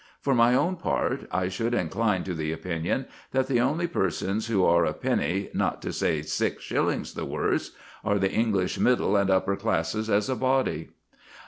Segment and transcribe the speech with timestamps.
[0.19, 4.65] For my own part, I should incline to the opinion that the only persons who
[4.65, 9.29] are a penny, not to say six shillings, the worse, are the English middle and
[9.29, 10.89] upper classes as a body.